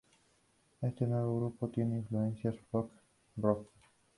[0.81, 3.67] Este nuevo grupo tiene influencias Folk-Rock.